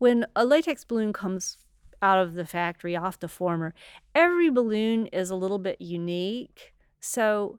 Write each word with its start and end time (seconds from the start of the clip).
When 0.00 0.24
a 0.34 0.46
latex 0.46 0.82
balloon 0.82 1.12
comes 1.12 1.58
out 2.00 2.18
of 2.18 2.32
the 2.32 2.46
factory 2.46 2.96
off 2.96 3.18
the 3.18 3.28
former, 3.28 3.74
every 4.14 4.48
balloon 4.48 5.08
is 5.08 5.28
a 5.28 5.36
little 5.36 5.58
bit 5.58 5.78
unique. 5.78 6.72
So 7.00 7.58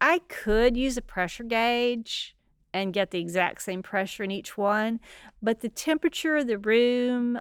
I 0.00 0.20
could 0.28 0.76
use 0.76 0.96
a 0.96 1.02
pressure 1.02 1.42
gauge 1.42 2.36
and 2.72 2.92
get 2.92 3.10
the 3.10 3.18
exact 3.18 3.62
same 3.62 3.82
pressure 3.82 4.22
in 4.22 4.30
each 4.30 4.56
one, 4.56 5.00
but 5.42 5.58
the 5.58 5.68
temperature 5.68 6.36
of 6.36 6.46
the 6.46 6.56
room, 6.56 7.40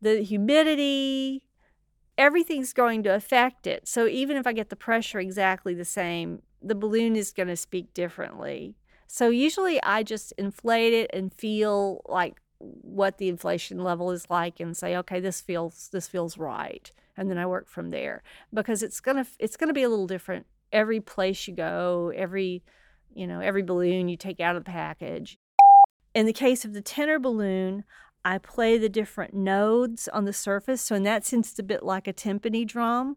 the 0.00 0.22
humidity, 0.24 1.46
everything's 2.18 2.72
going 2.72 3.04
to 3.04 3.14
affect 3.14 3.68
it. 3.68 3.86
So 3.86 4.08
even 4.08 4.36
if 4.36 4.44
I 4.44 4.54
get 4.54 4.70
the 4.70 4.74
pressure 4.76 5.20
exactly 5.20 5.72
the 5.72 5.84
same, 5.84 6.42
the 6.60 6.74
balloon 6.74 7.14
is 7.14 7.30
going 7.30 7.46
to 7.46 7.56
speak 7.56 7.94
differently. 7.94 8.74
So 9.06 9.30
usually 9.30 9.80
I 9.84 10.02
just 10.02 10.32
inflate 10.36 10.94
it 10.94 11.10
and 11.14 11.32
feel 11.32 12.02
like 12.06 12.40
what 12.58 13.18
the 13.18 13.28
inflation 13.28 13.82
level 13.82 14.10
is 14.10 14.30
like 14.30 14.60
and 14.60 14.76
say 14.76 14.96
okay 14.96 15.20
this 15.20 15.40
feels 15.40 15.88
this 15.92 16.08
feels 16.08 16.38
right 16.38 16.90
and 17.16 17.30
then 17.30 17.38
I 17.38 17.46
work 17.46 17.68
from 17.68 17.90
there 17.90 18.22
because 18.52 18.82
it's 18.82 19.00
going 19.00 19.16
to 19.16 19.30
it's 19.38 19.56
going 19.56 19.68
to 19.68 19.74
be 19.74 19.82
a 19.82 19.88
little 19.88 20.06
different. 20.06 20.46
Every 20.72 21.00
place 21.00 21.48
you 21.48 21.54
go 21.54 22.12
every 22.14 22.62
you 23.14 23.26
know 23.26 23.40
every 23.40 23.62
balloon 23.62 24.08
you 24.08 24.16
take 24.16 24.40
out 24.40 24.56
of 24.56 24.64
the 24.64 24.70
package. 24.70 25.38
In 26.14 26.26
the 26.26 26.32
case 26.32 26.64
of 26.64 26.74
the 26.74 26.82
tenor 26.82 27.18
balloon 27.18 27.84
I 28.24 28.38
play 28.38 28.76
the 28.76 28.88
different 28.88 29.34
nodes 29.34 30.08
on 30.08 30.24
the 30.24 30.32
surface 30.32 30.82
so 30.82 30.94
in 30.94 31.04
that 31.04 31.24
sense 31.24 31.50
it's 31.50 31.58
a 31.58 31.64
bit 31.64 31.82
like 31.82 32.06
a 32.06 32.12
timpani 32.12 32.66
drum. 32.66 33.16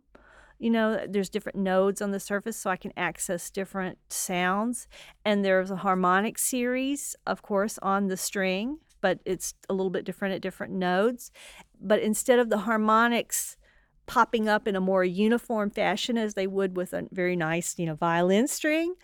You 0.59 0.69
know 0.69 1.05
there's 1.07 1.29
different 1.29 1.57
nodes 1.57 2.01
on 2.01 2.11
the 2.11 2.19
surface 2.19 2.57
so 2.57 2.69
i 2.69 2.75
can 2.75 2.91
access 2.97 3.49
different 3.49 3.97
sounds 4.09 4.89
and 5.23 5.43
there's 5.43 5.71
a 5.71 5.77
harmonic 5.77 6.37
series 6.37 7.15
of 7.25 7.41
course 7.41 7.79
on 7.81 8.07
the 8.07 8.17
string 8.17 8.79
but 9.01 9.19
it's 9.25 9.53
a 9.69 9.73
little 9.73 9.89
bit 9.89 10.05
different 10.05 10.35
at 10.35 10.41
different 10.41 10.73
nodes. 10.73 11.31
But 11.79 12.01
instead 12.01 12.39
of 12.39 12.49
the 12.49 12.59
harmonics 12.59 13.57
popping 14.05 14.47
up 14.49 14.67
in 14.67 14.75
a 14.75 14.81
more 14.81 15.03
uniform 15.03 15.69
fashion 15.69 16.17
as 16.17 16.33
they 16.33 16.47
would 16.47 16.75
with 16.75 16.93
a 16.93 17.07
very 17.11 17.35
nice, 17.35 17.77
you 17.77 17.85
know, 17.85 17.95
violin 17.95 18.47
string, 18.47 18.95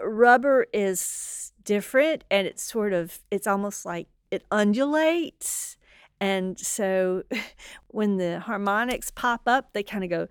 rubber 0.00 0.66
is 0.72 1.52
different 1.62 2.24
and 2.30 2.46
it's 2.46 2.62
sort 2.62 2.92
of 2.92 3.20
it's 3.30 3.46
almost 3.46 3.84
like 3.84 4.08
it 4.30 4.44
undulates. 4.50 5.76
And 6.20 6.58
so 6.58 7.22
when 7.88 8.18
the 8.18 8.40
harmonics 8.40 9.10
pop 9.10 9.42
up, 9.46 9.72
they 9.72 9.82
kind 9.82 10.04
of 10.04 10.10
go 10.10 10.28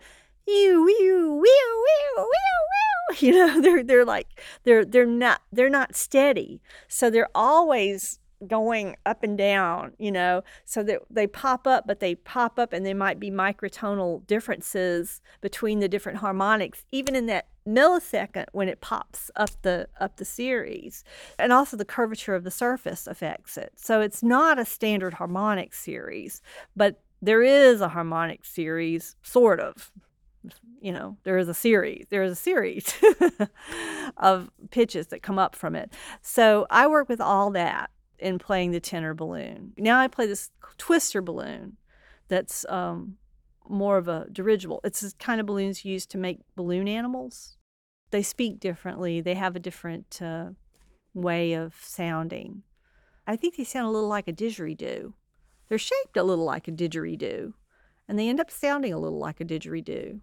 you 0.50 0.84
wee 0.84 1.12
wee 1.12 1.40
wee 1.42 2.24
wee 2.24 3.18
you 3.20 3.32
know 3.32 3.62
they're 3.62 3.84
they're 3.84 4.06
like 4.06 4.28
they're 4.64 4.86
they're 4.86 5.06
not 5.06 5.42
they're 5.52 5.70
not 5.70 5.96
steady 5.96 6.62
so 6.88 7.10
they're 7.10 7.30
always 7.36 8.20
going 8.48 8.96
up 9.06 9.24
and 9.24 9.38
down, 9.38 9.94
you 9.98 10.12
know, 10.12 10.44
so 10.66 10.84
that 10.84 11.02
they 11.10 11.28
pop 11.28 11.68
up, 11.68 11.86
but 11.86 12.00
they 12.00 12.16
pop 12.16 12.58
up 12.58 12.74
and 12.74 12.86
there 12.86 12.96
might 12.96 13.20
be 13.20 13.30
microtonal 13.30 14.26
differences 14.28 15.22
between 15.42 15.80
the 15.80 15.90
different 15.90 16.20
harmonics, 16.20 16.86
even 16.92 17.16
in 17.16 17.26
that 17.28 17.48
millisecond 17.68 18.46
when 18.52 18.68
it 18.68 18.82
pops 18.82 19.30
up 19.36 19.50
the 19.62 19.88
up 20.00 20.18
the 20.18 20.26
series. 20.26 21.04
And 21.38 21.52
also 21.52 21.78
the 21.78 21.86
curvature 21.86 22.36
of 22.36 22.44
the 22.44 22.52
surface 22.52 23.08
affects 23.08 23.58
it. 23.58 23.74
So 23.76 24.02
it's 24.02 24.24
not 24.24 24.60
a 24.60 24.66
standard 24.66 25.16
harmonic 25.16 25.74
series, 25.74 26.42
but 26.76 27.02
there 27.22 27.44
is 27.44 27.82
a 27.82 27.90
harmonic 27.90 28.46
series, 28.46 29.16
sort 29.22 29.60
of. 29.60 29.92
You 30.80 30.94
know, 30.94 31.18
there 31.24 31.38
is 31.38 31.50
a 31.50 31.54
series. 31.54 32.08
There 32.10 32.24
is 32.24 32.32
a 32.32 32.36
series 32.36 32.94
of 34.18 34.50
pitches 34.72 35.08
that 35.08 35.22
come 35.22 35.38
up 35.38 35.54
from 35.54 35.76
it. 35.76 35.92
So 36.22 36.66
I 36.70 36.88
work 36.88 37.10
with 37.10 37.20
all 37.20 37.52
that 37.52 37.90
in 38.20 38.40
playing 38.40 38.72
the 38.72 38.80
tenor 38.80 39.14
balloon. 39.14 39.74
Now 39.78 40.00
I 40.00 40.08
play 40.08 40.28
this 40.28 40.52
twister 40.78 41.22
balloon 41.22 41.78
that's 42.28 42.66
um, 42.70 43.18
more 43.68 43.98
of 43.98 44.08
a 44.08 44.28
dirigible. 44.32 44.82
It's 44.84 45.02
the 45.02 45.14
kind 45.20 45.40
of 45.40 45.48
balloons 45.48 45.86
used 45.86 46.10
to 46.12 46.18
make 46.18 46.40
balloon 46.56 46.88
animals. 46.88 47.58
They 48.12 48.24
speak 48.24 48.60
differently, 48.60 49.22
they 49.22 49.36
have 49.36 49.56
a 49.56 49.60
different 49.60 50.22
uh, 50.22 50.50
way 51.14 51.54
of 51.54 51.76
sounding. 51.82 52.64
I 53.28 53.36
think 53.36 53.56
they 53.56 53.64
sound 53.64 53.88
a 53.88 53.92
little 53.92 54.10
like 54.10 54.28
a 54.28 54.34
didgeridoo. 54.34 55.14
They're 55.68 55.78
shaped 55.78 56.18
a 56.18 56.24
little 56.24 56.46
like 56.46 56.68
a 56.68 56.72
didgeridoo, 56.72 57.54
and 58.08 58.18
they 58.18 58.28
end 58.28 58.40
up 58.40 58.50
sounding 58.50 58.92
a 58.92 58.98
little 58.98 59.20
like 59.20 59.40
a 59.40 59.46
didgeridoo. 59.46 60.20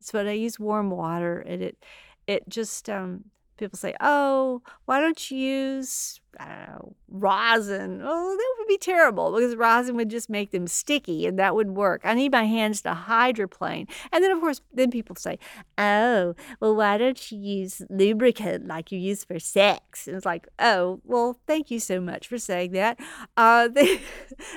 So 0.00 0.26
I 0.26 0.32
use 0.32 0.58
warm 0.58 0.90
water, 0.90 1.40
and 1.40 1.62
it 1.62 1.84
it 2.26 2.48
just 2.48 2.88
um, 2.88 3.26
people 3.60 3.78
say, 3.78 3.94
"Oh, 4.00 4.62
why 4.86 5.00
don't 5.00 5.30
you 5.30 5.38
use 5.38 6.20
I 6.38 6.46
don't 6.46 6.68
know 6.68 6.96
rosin?" 7.08 8.00
Oh, 8.02 8.36
that 8.36 8.54
would 8.58 8.68
be 8.68 8.78
terrible 8.78 9.32
because 9.32 9.54
rosin 9.54 9.94
would 9.96 10.08
just 10.10 10.28
make 10.28 10.50
them 10.50 10.66
sticky, 10.66 11.26
and 11.26 11.38
that 11.38 11.54
would 11.54 11.70
work. 11.70 12.00
I 12.04 12.14
need 12.14 12.32
my 12.32 12.44
hands 12.44 12.82
to 12.82 12.94
hydroplane, 12.94 13.86
and 14.12 14.24
then 14.24 14.32
of 14.32 14.40
course, 14.40 14.60
then 14.72 14.90
people 14.90 15.14
say, 15.16 15.38
"Oh, 15.78 16.34
well, 16.60 16.74
why 16.74 16.98
don't 16.98 17.30
you 17.30 17.38
use 17.38 17.82
lubricant 17.90 18.66
like 18.66 18.90
you 18.90 18.98
use 18.98 19.24
for 19.24 19.38
sex?" 19.38 20.08
And 20.08 20.16
it's 20.16 20.26
like, 20.26 20.48
"Oh, 20.58 21.00
well, 21.04 21.38
thank 21.46 21.70
you 21.70 21.78
so 21.78 22.00
much 22.00 22.26
for 22.26 22.38
saying 22.38 22.72
that." 22.72 22.98
Uh, 23.36 23.68
they, 23.72 24.00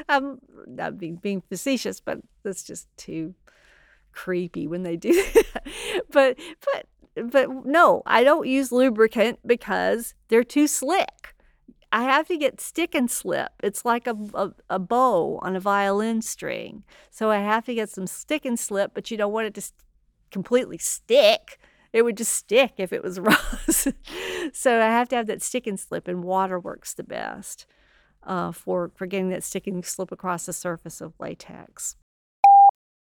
I'm 0.09 0.39
not 0.67 0.97
being 0.97 1.17
being 1.17 1.41
facetious, 1.41 1.99
but 1.99 2.19
that's 2.43 2.63
just 2.63 2.87
too 2.97 3.35
creepy 4.13 4.67
when 4.67 4.83
they 4.83 4.95
do 4.95 5.13
that. 5.33 5.63
but 6.11 6.37
but 6.71 6.85
but 7.15 7.65
no, 7.65 8.01
I 8.05 8.23
don't 8.23 8.47
use 8.47 8.71
lubricant 8.71 9.39
because 9.45 10.13
they're 10.29 10.43
too 10.43 10.67
slick. 10.67 11.35
I 11.91 12.03
have 12.03 12.27
to 12.29 12.37
get 12.37 12.59
stick 12.59 12.95
and 12.95 13.09
slip. 13.09 13.51
It's 13.61 13.85
like 13.85 14.07
a, 14.07 14.17
a, 14.33 14.51
a, 14.67 14.79
bow 14.79 15.39
on 15.43 15.55
a 15.55 15.59
violin 15.59 16.23
string. 16.23 16.83
So 17.11 17.29
I 17.29 17.37
have 17.37 17.65
to 17.65 17.75
get 17.75 17.89
some 17.89 18.07
stick 18.07 18.45
and 18.45 18.59
slip, 18.59 18.95
but 18.95 19.11
you 19.11 19.17
don't 19.17 19.31
want 19.31 19.45
it 19.45 19.53
to 19.53 19.71
completely 20.31 20.79
stick. 20.79 21.59
It 21.93 22.01
would 22.01 22.17
just 22.17 22.31
stick 22.31 22.73
if 22.77 22.91
it 22.91 23.03
was 23.03 23.19
rust. 23.19 23.89
so 24.53 24.81
I 24.81 24.85
have 24.85 25.07
to 25.09 25.15
have 25.15 25.27
that 25.27 25.43
stick 25.43 25.67
and 25.67 25.79
slip, 25.79 26.07
and 26.07 26.23
water 26.23 26.59
works 26.59 26.95
the 26.95 27.03
best 27.03 27.67
uh, 28.23 28.51
for, 28.51 28.91
for 28.95 29.05
getting 29.05 29.29
that 29.29 29.43
stick 29.43 29.67
and 29.67 29.85
slip 29.85 30.11
across 30.11 30.47
the 30.47 30.53
surface 30.53 30.99
of 30.99 31.13
latex. 31.19 31.95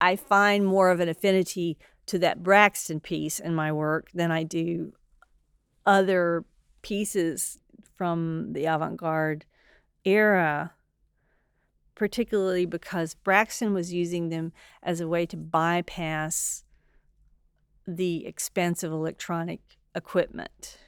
I 0.02 0.16
find 0.16 0.66
more 0.66 0.90
of 0.90 1.00
an 1.00 1.08
affinity 1.08 1.78
to 2.06 2.18
that 2.18 2.42
Braxton 2.42 3.00
piece 3.00 3.38
in 3.38 3.54
my 3.54 3.72
work 3.72 4.10
than 4.12 4.30
I 4.30 4.42
do 4.42 4.92
other 5.86 6.44
pieces 6.82 7.58
from 7.96 8.52
the 8.52 8.66
avant 8.66 8.96
garde 8.96 9.44
era, 10.04 10.72
particularly 11.94 12.66
because 12.66 13.14
Braxton 13.14 13.72
was 13.72 13.92
using 13.92 14.28
them 14.28 14.52
as 14.82 15.00
a 15.00 15.08
way 15.08 15.26
to 15.26 15.36
bypass 15.36 16.64
the 17.86 18.26
expensive 18.26 18.92
electronic 18.92 19.60
equipment. 19.94 20.78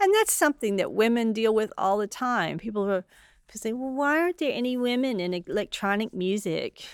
And 0.00 0.14
that's 0.14 0.32
something 0.32 0.76
that 0.76 0.92
women 0.92 1.32
deal 1.32 1.54
with 1.54 1.72
all 1.76 1.98
the 1.98 2.06
time. 2.06 2.58
People 2.58 3.02
say, 3.50 3.72
well, 3.72 3.90
why 3.90 4.18
aren't 4.18 4.38
there 4.38 4.52
any 4.52 4.76
women 4.76 5.20
in 5.20 5.34
electronic 5.34 6.12
music? 6.14 6.84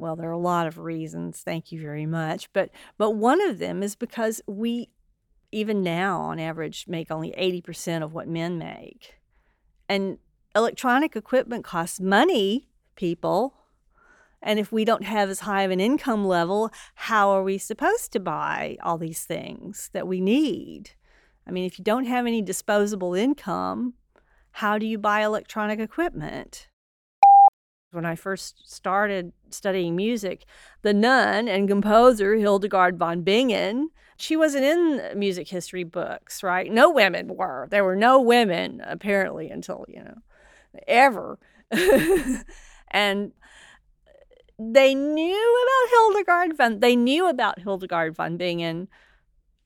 Well 0.00 0.16
there 0.16 0.28
are 0.28 0.32
a 0.32 0.38
lot 0.38 0.66
of 0.66 0.78
reasons 0.78 1.40
thank 1.40 1.70
you 1.70 1.80
very 1.80 2.06
much 2.06 2.52
but 2.52 2.70
but 2.98 3.10
one 3.10 3.40
of 3.40 3.58
them 3.58 3.82
is 3.82 3.94
because 3.94 4.40
we 4.46 4.88
even 5.52 5.82
now 5.82 6.20
on 6.20 6.38
average 6.38 6.86
make 6.88 7.10
only 7.10 7.32
80% 7.32 8.02
of 8.02 8.12
what 8.12 8.28
men 8.28 8.56
make 8.58 9.14
and 9.88 10.18
electronic 10.56 11.14
equipment 11.14 11.64
costs 11.64 12.00
money 12.00 12.68
people 12.96 13.54
and 14.42 14.58
if 14.58 14.72
we 14.72 14.86
don't 14.86 15.04
have 15.04 15.28
as 15.28 15.40
high 15.40 15.62
of 15.62 15.70
an 15.70 15.80
income 15.80 16.24
level 16.26 16.70
how 16.94 17.30
are 17.30 17.42
we 17.42 17.58
supposed 17.58 18.12
to 18.12 18.20
buy 18.20 18.76
all 18.82 18.96
these 18.96 19.24
things 19.24 19.90
that 19.92 20.08
we 20.08 20.20
need? 20.20 20.92
I 21.46 21.50
mean 21.50 21.66
if 21.66 21.78
you 21.78 21.84
don't 21.84 22.06
have 22.06 22.26
any 22.26 22.42
disposable 22.42 23.14
income 23.14 23.94
how 24.52 24.78
do 24.78 24.86
you 24.86 24.98
buy 24.98 25.22
electronic 25.22 25.78
equipment 25.78 26.68
when 27.92 28.04
I 28.04 28.14
first 28.14 28.70
started 28.70 29.32
studying 29.50 29.96
music, 29.96 30.44
the 30.82 30.94
nun 30.94 31.48
and 31.48 31.68
composer 31.68 32.34
Hildegard 32.34 32.98
von 32.98 33.22
Bingen, 33.22 33.90
she 34.16 34.36
wasn't 34.36 34.64
in 34.64 35.18
music 35.18 35.48
history 35.48 35.84
books, 35.84 36.42
right? 36.42 36.70
No 36.70 36.90
women 36.90 37.34
were. 37.34 37.66
There 37.70 37.84
were 37.84 37.96
no 37.96 38.20
women 38.20 38.82
apparently 38.84 39.50
until, 39.50 39.84
you 39.88 40.04
know, 40.04 40.18
ever. 40.86 41.38
and 42.90 43.32
they 44.58 44.94
knew 44.94 45.64
about 45.64 45.90
Hildegard 45.90 46.56
von 46.56 46.80
they 46.80 46.94
knew 46.94 47.28
about 47.28 47.60
Hildegard 47.60 48.14
von 48.14 48.36
Bingen 48.36 48.88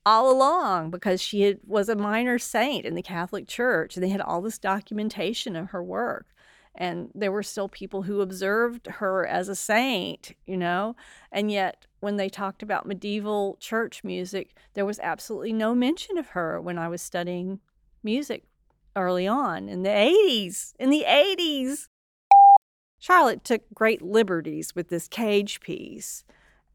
all 0.06 0.31
along 0.31 0.91
because 0.91 1.21
she 1.21 1.41
had, 1.43 1.59
was 1.67 1.88
a 1.88 1.97
minor 1.97 2.38
saint 2.38 2.85
in 2.85 2.94
the 2.94 3.03
Catholic 3.03 3.49
Church 3.49 3.97
and 3.97 4.05
they 4.05 4.11
had 4.11 4.21
all 4.21 4.41
this 4.41 4.59
documentation 4.59 5.56
of 5.56 5.71
her 5.71 5.82
work 5.82 6.26
and 6.75 7.11
there 7.15 7.32
were 7.32 7.43
still 7.43 7.69
people 7.69 8.03
who 8.03 8.21
observed 8.21 8.87
her 8.87 9.26
as 9.26 9.49
a 9.49 9.55
saint, 9.55 10.32
you 10.47 10.56
know, 10.56 10.97
and 11.31 11.50
yet 11.50 11.87
when 12.00 12.17
they 12.17 12.29
talked 12.29 12.62
about 12.62 12.87
medieval 12.87 13.56
church 13.61 14.03
music, 14.05 14.56
there 14.75 14.85
was 14.85 14.99
absolutely 15.00 15.53
no 15.53 15.75
mention 15.75 16.19
of 16.19 16.29
her 16.29 16.61
when 16.61 16.79
I 16.79 16.88
was 16.88 17.00
studying 17.00 17.61
music 18.03 18.44
early 18.97 19.26
on 19.26 19.69
in 19.69 19.82
the 19.82 19.91
80s. 19.91 20.73
In 20.79 20.91
the 20.91 21.05
80s. 21.09 21.88
Charlotte 22.99 23.44
took 23.44 23.62
great 23.75 24.00
liberties 24.03 24.75
with 24.75 24.88
this 24.88 25.09
cage 25.09 25.61
piece. 25.61 26.25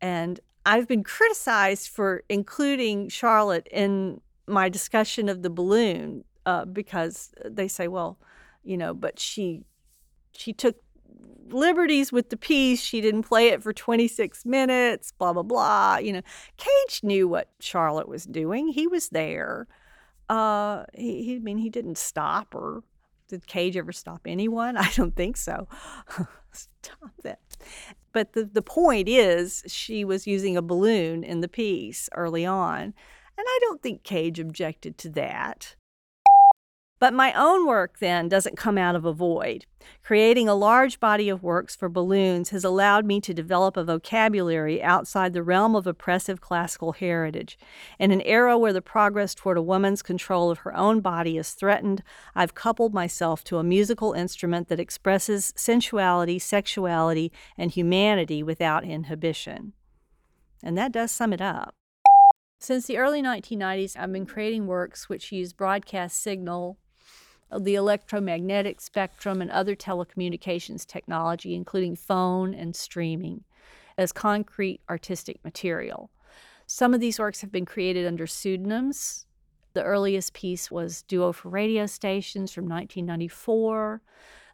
And 0.01 0.39
I've 0.65 0.87
been 0.87 1.03
criticized 1.03 1.89
for 1.89 2.23
including 2.29 3.09
Charlotte 3.09 3.67
in 3.71 4.21
my 4.47 4.69
discussion 4.69 5.29
of 5.29 5.41
the 5.41 5.49
balloon 5.49 6.23
uh, 6.45 6.65
because 6.65 7.31
they 7.45 7.67
say, 7.67 7.87
well, 7.87 8.19
you 8.63 8.77
know, 8.77 8.93
but 8.93 9.19
she 9.19 9.63
she 10.33 10.53
took 10.53 10.77
liberties 11.51 12.11
with 12.11 12.29
the 12.29 12.37
piece. 12.37 12.81
She 12.81 13.01
didn't 13.01 13.23
play 13.23 13.49
it 13.49 13.63
for 13.63 13.73
26 13.73 14.45
minutes, 14.45 15.11
blah, 15.17 15.33
blah, 15.33 15.43
blah. 15.43 15.97
You 15.97 16.13
know, 16.13 16.21
Cage 16.57 17.01
knew 17.03 17.27
what 17.27 17.49
Charlotte 17.59 18.07
was 18.07 18.25
doing. 18.25 18.69
He 18.69 18.87
was 18.87 19.09
there. 19.09 19.67
Uh, 20.29 20.85
he, 20.93 21.23
he, 21.23 21.35
I 21.37 21.39
mean, 21.39 21.57
he 21.57 21.69
didn't 21.69 21.97
stop 21.97 22.53
her. 22.53 22.83
Did 23.27 23.47
Cage 23.47 23.77
ever 23.77 23.91
stop 23.91 24.21
anyone? 24.25 24.77
I 24.77 24.91
don't 24.95 25.15
think 25.15 25.37
so. 25.37 25.67
stop 26.51 27.11
that. 27.23 27.39
But 28.11 28.33
the, 28.33 28.45
the 28.45 28.61
point 28.61 29.07
is, 29.07 29.63
she 29.67 30.03
was 30.03 30.27
using 30.27 30.57
a 30.57 30.61
balloon 30.61 31.23
in 31.23 31.41
the 31.41 31.47
piece 31.47 32.09
early 32.15 32.45
on. 32.45 32.81
And 32.81 33.45
I 33.47 33.59
don't 33.61 33.81
think 33.81 34.03
Cage 34.03 34.39
objected 34.39 34.97
to 34.99 35.09
that. 35.11 35.75
But 36.99 37.13
my 37.13 37.31
own 37.31 37.65
work 37.65 37.99
then 37.99 38.27
doesn't 38.27 38.57
come 38.57 38.77
out 38.77 38.93
of 38.93 39.05
a 39.05 39.13
void. 39.13 39.65
Creating 40.03 40.49
a 40.49 40.55
large 40.55 40.99
body 40.99 41.29
of 41.29 41.41
works 41.41 41.73
for 41.73 41.87
balloons 41.87 42.49
has 42.49 42.65
allowed 42.65 43.05
me 43.05 43.21
to 43.21 43.33
develop 43.33 43.77
a 43.77 43.85
vocabulary 43.85 44.83
outside 44.83 45.31
the 45.31 45.41
realm 45.41 45.77
of 45.77 45.87
oppressive 45.87 46.41
classical 46.41 46.91
heritage. 46.91 47.57
In 47.99 48.11
an 48.11 48.19
era 48.21 48.57
where 48.57 48.73
the 48.73 48.81
progress 48.81 49.33
toward 49.33 49.57
a 49.57 49.61
woman's 49.61 50.01
control 50.01 50.51
of 50.51 50.59
her 50.59 50.75
own 50.75 50.99
body 50.99 51.37
is 51.37 51.51
threatened, 51.51 52.03
I've 52.35 52.53
coupled 52.53 52.93
myself 52.93 53.45
to 53.45 53.59
a 53.59 53.63
musical 53.63 54.11
instrument 54.11 54.67
that 54.67 54.79
expresses 54.79 55.53
sensuality, 55.55 56.37
sexuality, 56.37 57.31
and 57.57 57.71
humanity 57.71 58.43
without 58.43 58.83
inhibition. 58.83 59.71
And 60.61 60.77
that 60.77 60.91
does 60.91 61.11
sum 61.11 61.31
it 61.31 61.39
up. 61.39 61.73
Since 62.59 62.87
the 62.87 62.97
early 62.97 63.21
1990s, 63.21 63.95
I've 63.97 64.11
been 64.11 64.25
creating 64.25 64.67
works 64.67 65.07
which 65.07 65.31
use 65.31 65.53
broadcast 65.53 66.21
signal 66.21 66.77
the 67.57 67.75
electromagnetic 67.75 68.79
spectrum 68.81 69.41
and 69.41 69.49
other 69.49 69.75
telecommunications 69.75 70.85
technology, 70.85 71.55
including 71.55 71.95
phone 71.95 72.53
and 72.53 72.75
streaming, 72.75 73.43
as 73.97 74.11
concrete 74.11 74.81
artistic 74.89 75.43
material. 75.43 76.11
Some 76.67 76.93
of 76.93 76.99
these 76.99 77.17
works 77.17 77.41
have 77.41 77.51
been 77.51 77.65
created 77.65 78.05
under 78.05 78.27
pseudonyms. 78.27 79.25
The 79.73 79.83
earliest 79.83 80.33
piece 80.33 80.69
was 80.69 81.01
Duo 81.03 81.31
for 81.31 81.49
Radio 81.49 81.85
Stations 81.87 82.51
from 82.51 82.65
1994. 82.65 84.01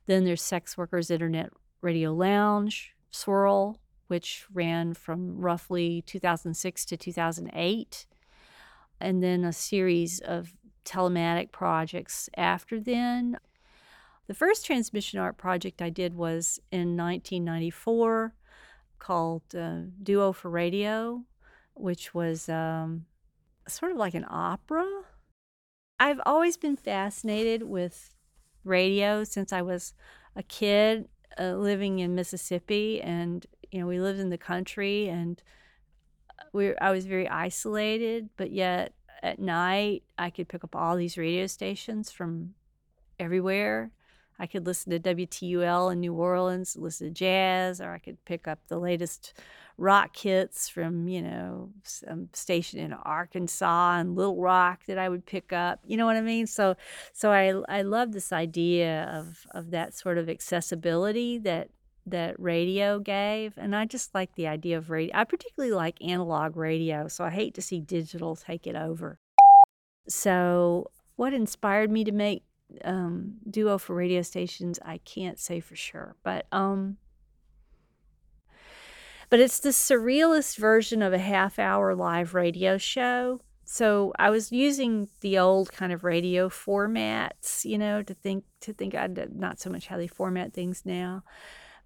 Then 0.06 0.24
there's 0.24 0.42
Sex 0.42 0.77
Workers 0.77 1.12
Internet 1.12 1.51
Radio 1.81 2.13
Lounge, 2.13 2.95
Swirl, 3.12 3.80
which 4.07 4.45
ran 4.53 4.94
from 4.94 5.38
roughly 5.38 6.03
2006 6.06 6.86
to 6.86 6.97
2008. 6.97 8.06
And 9.01 9.21
then 9.21 9.44
a 9.44 9.51
series 9.51 10.19
of 10.19 10.56
telematic 10.85 11.51
projects 11.51 12.29
after 12.37 12.79
then. 12.79 13.37
The 14.27 14.33
first 14.33 14.65
transmission 14.65 15.19
art 15.19 15.37
project 15.37 15.81
I 15.81 15.89
did 15.89 16.15
was 16.15 16.59
in 16.71 16.97
1994 16.97 18.33
called 18.97 19.43
uh, 19.55 19.81
Duo 20.01 20.31
for 20.31 20.49
Radio, 20.49 21.23
which 21.75 22.13
was 22.13 22.49
um, 22.49 23.05
sort 23.67 23.91
of 23.91 23.97
like 23.97 24.13
an 24.13 24.25
opera. 24.27 24.85
I've 25.99 26.21
always 26.25 26.57
been 26.57 26.75
fascinated 26.75 27.63
with 27.63 28.15
radio 28.63 29.23
since 29.23 29.53
I 29.53 29.61
was 29.61 29.93
a 30.35 30.43
kid 30.43 31.07
uh, 31.39 31.53
living 31.53 31.99
in 31.99 32.15
Mississippi, 32.15 33.01
and 33.01 33.45
you 33.71 33.79
know 33.79 33.87
we 33.87 33.99
lived 33.99 34.19
in 34.19 34.29
the 34.29 34.37
country, 34.37 35.07
and 35.07 35.41
uh, 36.29 36.43
we 36.51 36.75
I 36.77 36.91
was 36.91 37.05
very 37.05 37.29
isolated, 37.29 38.29
but 38.37 38.51
yet 38.51 38.93
at 39.25 39.39
night, 39.39 40.04
I 40.18 40.30
could 40.30 40.48
pick 40.48 40.63
up 40.63 40.75
all 40.75 40.95
these 40.95 41.18
radio 41.18 41.48
stations 41.48 42.12
from 42.12 42.54
everywhere. 43.19 43.92
I 44.38 44.48
could 44.48 44.66
listen 44.66 44.92
to 44.92 45.00
WTUL 45.00 45.92
in 45.92 46.00
New 46.01 46.13
Orleans, 46.13 46.75
listen 46.75 47.07
to 47.07 47.13
jazz, 47.13 47.81
or 47.81 47.94
I 47.94 48.00
could 48.00 48.24
pick 48.25 48.48
up 48.48 48.60
the 48.68 48.77
latest 48.77 49.33
rock 49.77 50.16
hits 50.16 50.69
from, 50.69 51.07
you 51.07 51.22
know, 51.22 51.72
some 51.83 52.30
station 52.33 52.80
in 52.80 52.94
Arkansas 52.94 53.98
and 53.98 54.16
Little 54.16 54.39
Rock 54.39 54.86
that 54.88 54.98
I 54.98 55.10
would 55.10 55.25
pick 55.25 55.51
up. 55.51 55.80
You 55.86 55.98
know 55.98 56.06
what 56.06 56.18
I 56.18 56.21
mean? 56.21 56.48
So 56.48 56.75
so 57.13 57.31
I 57.31 57.54
I 57.68 57.81
love 57.81 58.12
this 58.12 58.31
idea 58.31 59.10
of 59.12 59.45
of 59.51 59.71
that 59.71 59.95
sort 59.95 60.18
of 60.18 60.30
accessibility 60.30 61.38
that 61.39 61.69
that 62.06 62.40
radio 62.40 63.00
gave. 63.00 63.54
And 63.57 63.75
I 63.75 63.86
just 63.86 64.13
like 64.13 64.36
the 64.36 64.48
idea 64.48 64.78
of 64.78 64.90
radio. 64.90 65.16
I 65.18 65.24
particularly 65.24 65.74
like 65.74 66.02
analog 66.04 66.56
radio, 66.56 67.07
so 67.07 67.24
I 67.24 67.30
hate 67.30 67.54
to 67.56 67.62
see 67.62 67.80
digital 67.80 68.36
take 68.36 68.68
it 68.68 68.75
over. 68.75 69.19
So, 70.07 70.92
what 71.16 71.34
inspired 71.34 71.90
me 71.90 72.04
to 72.04 72.12
make 72.12 72.44
um, 72.84 73.36
Duo 73.50 73.78
for 73.78 73.96
radio 73.96 74.22
stations, 74.22 74.80
I 74.84 75.00
can't 75.00 75.40
say 75.40 75.60
for 75.60 75.75
sure, 75.75 76.16
but 76.24 76.46
um, 76.52 76.98
but 79.30 79.40
it's 79.40 79.60
the 79.60 79.69
surrealist 79.69 80.57
version 80.57 81.02
of 81.02 81.13
a 81.13 81.18
half 81.18 81.57
hour 81.60 81.96
live 81.96 82.34
radio 82.34 82.78
show. 82.78 83.42
So 83.68 84.13
I 84.19 84.30
was 84.30 84.52
using 84.52 85.10
the 85.22 85.40
old 85.40 85.72
kind 85.72 85.92
of 85.92 86.04
radio 86.04 86.50
formats, 86.50 87.66
you 87.66 87.80
know, 87.80 88.04
to 88.04 88.13
think 88.13 88.44
to 88.62 88.74
think 88.74 88.94
I 88.94 89.07
not 89.34 89.60
so 89.60 89.72
much 89.72 89.88
how 89.88 89.98
they 89.98 90.07
format 90.07 90.54
things 90.54 90.84
now 90.86 91.24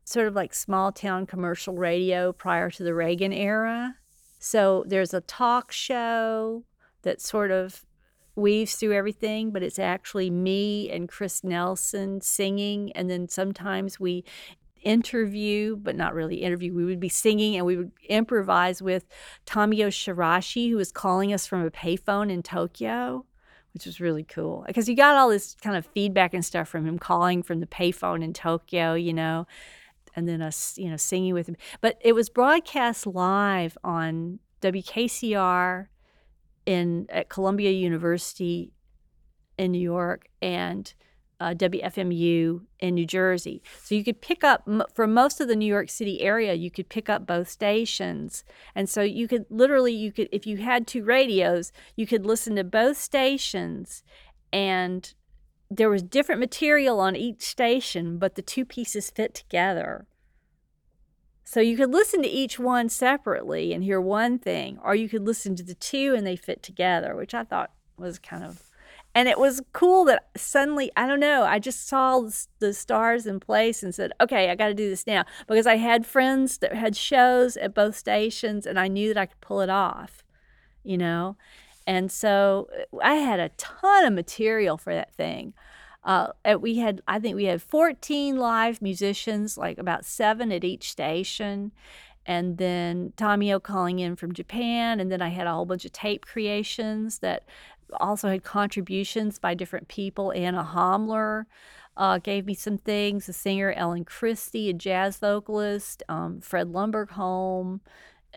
sort 0.10 0.28
of 0.28 0.34
like 0.34 0.56
small 0.56 0.92
town 0.92 1.28
commercial 1.28 1.76
radio 1.76 2.34
prior 2.34 2.72
to 2.72 2.84
the 2.84 2.96
Reagan 2.96 3.32
era. 3.32 3.96
So 4.40 4.84
there's 4.88 5.14
a 5.14 5.22
talk 5.22 5.72
show 5.72 6.64
that 7.04 7.22
sort 7.22 7.52
of 7.52 7.86
weaves 8.36 8.74
through 8.76 8.94
everything, 8.94 9.52
but 9.52 9.62
it's 9.62 9.78
actually 9.78 10.32
me 10.32 10.90
and 10.90 11.08
Chris 11.08 11.44
Nelson 11.44 12.22
singing. 12.22 12.92
And 12.94 13.08
then 13.08 13.30
sometimes 13.30 14.00
we 14.00 14.24
interview, 14.82 15.76
but 15.76 15.96
not 15.96 16.16
really 16.16 16.38
interview. 16.38 16.74
We 16.74 16.86
would 16.86 17.00
be 17.00 17.10
singing 17.10 17.56
and 17.56 17.66
we 17.68 17.78
would 17.78 17.92
improvise 18.08 18.82
with 18.82 19.06
Tamio 19.46 19.90
Shiraishi, 19.90 20.72
who 20.72 20.78
was 20.78 20.92
calling 20.92 21.34
us 21.34 21.46
from 21.46 21.64
a 21.64 21.70
payphone 21.70 22.32
in 22.32 22.42
Tokyo, 22.42 23.28
which 23.76 23.86
was 23.86 24.00
really 24.00 24.24
cool 24.24 24.64
because 24.66 24.90
you 24.90 24.96
got 24.96 25.18
all 25.18 25.30
this 25.30 25.56
kind 25.62 25.78
of 25.78 25.86
feedback 25.86 26.34
and 26.34 26.44
stuff 26.44 26.68
from 26.68 26.88
him 26.88 26.98
calling 26.98 27.44
from 27.44 27.60
the 27.60 27.68
payphone 27.68 28.24
in 28.24 28.34
Tokyo, 28.34 28.96
you 28.96 29.14
know 29.14 29.46
and 30.20 30.28
then 30.28 30.42
us, 30.42 30.78
you 30.78 30.90
know, 30.90 30.98
singing 30.98 31.34
with 31.34 31.48
him. 31.48 31.56
But 31.82 31.98
it 32.02 32.14
was 32.14 32.30
broadcast 32.30 33.08
live 33.08 33.78
on 33.84 34.40
WKCR 34.62 35.88
in 36.66 37.08
at 37.10 37.30
Columbia 37.30 37.72
University 37.72 38.72
in 39.58 39.72
New 39.72 39.82
York 39.82 40.28
and 40.42 40.94
uh, 41.40 41.54
WFMU 41.54 42.62
in 42.80 42.96
New 42.96 43.06
Jersey. 43.06 43.64
So 43.82 43.96
you 43.96 44.04
could 44.04 44.22
pick 44.22 44.44
up 44.44 44.68
for 44.94 45.08
most 45.08 45.40
of 45.40 45.48
the 45.48 45.56
New 45.56 45.66
York 45.66 45.90
City 45.90 46.22
area. 46.22 46.54
You 46.54 46.70
could 46.70 46.90
pick 46.90 47.10
up 47.10 47.26
both 47.26 47.50
stations, 47.50 48.44
and 48.76 48.90
so 48.90 49.02
you 49.02 49.28
could 49.28 49.46
literally 49.50 49.94
you 49.94 50.12
could 50.12 50.28
if 50.32 50.46
you 50.46 50.58
had 50.58 50.86
two 50.86 51.04
radios, 51.04 51.72
you 51.96 52.06
could 52.06 52.26
listen 52.26 52.56
to 52.58 52.64
both 52.64 52.98
stations, 52.98 54.04
and 54.52 55.14
there 55.72 55.90
was 55.90 56.02
different 56.02 56.42
material 56.42 57.00
on 57.00 57.16
each 57.16 57.42
station, 57.42 58.18
but 58.18 58.36
the 58.36 58.42
two 58.42 58.66
pieces 58.66 59.10
fit 59.10 59.34
together. 59.34 60.08
So 61.50 61.62
you 61.62 61.76
could 61.78 61.90
listen 61.90 62.22
to 62.22 62.30
each 62.30 62.60
one 62.60 62.90
separately 62.90 63.74
and 63.74 63.84
hear 63.84 64.00
one 64.00 64.38
thing, 64.38 64.78
or 64.84 64.94
you 64.94 65.10
could 65.10 65.26
listen 65.26 65.56
to 65.56 65.64
the 65.64 65.74
two 65.74 66.14
and 66.16 66.24
they 66.24 66.36
fit 66.36 66.62
together, 66.62 67.16
which 67.16 67.34
I 67.34 67.44
thought 67.44 67.72
was 67.98 68.20
kind 68.20 68.44
of 68.44 68.62
and 69.16 69.28
it 69.28 69.40
was 69.40 69.60
cool 69.74 70.06
that 70.06 70.30
suddenly 70.38 70.90
i 70.96 71.06
don't 71.06 71.20
know 71.20 71.44
i 71.44 71.60
just 71.60 71.86
saw 71.86 72.30
the 72.60 72.74
stars 72.74 73.26
in 73.26 73.40
place 73.40 73.84
and 73.84 73.94
said 73.94 74.14
okay 74.22 74.50
i 74.50 74.56
got 74.56 74.68
to 74.68 74.74
do 74.74 74.90
this 74.90 75.06
now 75.06 75.26
because 75.48 75.68
i 75.68 75.76
had 75.76 76.06
friends 76.06 76.60
that 76.60 76.74
had 76.74 76.96
shows 76.96 77.58
at 77.58 77.74
both 77.74 77.98
stations 77.98 78.66
and 78.66 78.80
i 78.80 78.88
knew 78.88 79.14
that 79.14 79.20
i 79.20 79.26
could 79.26 79.42
pull 79.42 79.60
it 79.60 79.70
off 79.70 80.24
you 80.84 80.98
know? 80.98 81.36
And 81.86 82.10
so 82.10 82.70
uh, 82.94 82.98
i 83.04 83.16
had 83.16 83.40
a 83.40 83.50
ton 83.58 84.06
of 84.06 84.14
material 84.14 84.78
for 84.78 84.94
that 84.94 85.14
thing 85.14 85.54
uh, 86.04 86.28
we 86.60 86.78
had, 86.78 87.02
I 87.08 87.20
think 87.20 87.36
we 87.36 87.46
had 87.46 87.62
14 87.62 88.38
live 88.38 88.82
musicians, 88.82 89.58
like 89.58 89.78
about 89.78 90.06
seven 90.06 90.52
at 90.52 90.64
each 90.64 90.92
station. 90.92 91.72
And 92.26 92.58
then 92.58 93.14
Tamio 93.18 93.62
calling 93.62 94.00
in 94.00 94.16
from 94.16 94.34
Japan. 94.34 95.00
And 95.00 95.12
then 95.12 95.22
I 95.22 95.30
had 95.30 95.48
a 95.48 95.52
whole 95.52 95.66
bunch 95.66 95.86
of 95.86 95.92
tape 95.92 96.26
creations 96.26 97.20
that 97.20 97.44
also 98.00 98.30
had 98.30 98.44
contributions 98.44 99.40
by 99.40 99.54
different 99.54 99.88
people. 99.88 100.32
Anna 100.32 100.64
Homler 100.64 101.46
uh, 101.98 102.18
gave 102.20 102.46
me 102.46 102.54
some 102.54 102.78
things, 102.78 103.28
a 103.28 103.34
singer, 103.34 103.74
Ellen 103.74 104.06
Christi, 104.06 104.70
a 104.70 104.74
jazz 104.74 105.18
vocalist, 105.18 106.04
um, 106.08 106.40
Fred 106.40 106.72
Lomberg-Holm, 106.72 107.82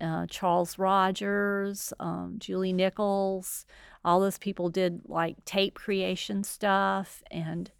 uh, 0.01 0.27
Charles 0.27 0.79
Rogers, 0.79 1.93
um, 2.01 2.37
Julie 2.39 2.73
Nichols. 2.73 3.67
All 4.05 4.21
those 4.21 4.39
people 4.39 4.69
did 4.69 5.03
like 5.07 5.45
tape 5.45 5.75
creation 5.75 6.45
stuff, 6.45 7.23
and 7.31 7.71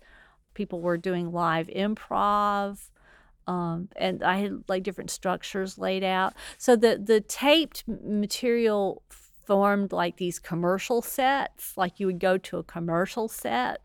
people 0.55 0.81
were 0.81 0.97
doing 0.97 1.33
live 1.33 1.69
improv. 1.69 2.91
Um, 3.47 3.89
and 3.97 4.23
I 4.23 4.37
had 4.37 4.65
like 4.69 4.85
different 4.85 5.11
structures 5.11 5.79
laid 5.79 6.05
out. 6.05 6.35
So 6.59 6.77
the 6.77 7.01
the 7.03 7.21
taped 7.21 7.85
material 7.87 9.03
formed 9.45 9.93
like 9.93 10.17
these 10.17 10.39
commercial 10.39 11.03
sets, 11.03 11.77
like 11.77 11.99
you 11.99 12.07
would 12.07 12.21
go 12.21 12.39
to 12.39 12.59
a 12.59 12.63
commercial 12.63 13.29
set, 13.29 13.81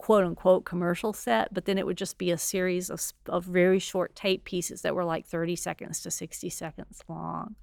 quote 0.00 0.24
unquote 0.24 0.64
commercial 0.64 1.12
set, 1.12 1.52
but 1.52 1.66
then 1.66 1.76
it 1.76 1.84
would 1.84 1.98
just 1.98 2.16
be 2.16 2.30
a 2.30 2.38
series 2.38 2.88
of, 2.88 3.02
of 3.28 3.44
very 3.44 3.78
short 3.78 4.14
tape 4.14 4.44
pieces 4.44 4.80
that 4.80 4.94
were 4.94 5.04
like 5.04 5.26
30 5.26 5.56
seconds 5.56 6.00
to 6.00 6.10
60 6.10 6.48
seconds 6.48 7.02
long. 7.06 7.54